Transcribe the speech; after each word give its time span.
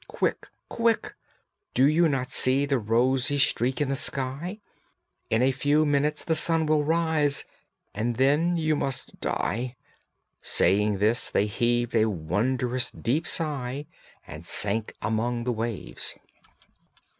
Quick! 0.07 0.49
Quick! 0.67 1.13
do 1.75 1.85
you 1.87 2.09
not 2.09 2.31
see 2.31 2.65
the 2.65 2.79
rosy 2.79 3.37
streak 3.37 3.79
in 3.79 3.89
the 3.89 3.95
sky? 3.95 4.59
In 5.29 5.43
a 5.43 5.51
few 5.51 5.85
minutes 5.85 6.23
the 6.23 6.33
sun 6.33 6.65
will 6.65 6.83
rise 6.83 7.45
and 7.93 8.15
then 8.15 8.57
you 8.57 8.75
must 8.75 9.19
die!' 9.19 9.75
saying 10.41 10.97
this 10.97 11.29
they 11.29 11.45
heaved 11.45 11.93
a 11.95 12.05
wondrous 12.09 12.89
deep 12.89 13.27
sigh 13.27 13.85
and 14.25 14.43
sank 14.43 14.95
among 15.03 15.43
the 15.43 15.51
waves. 15.53 16.15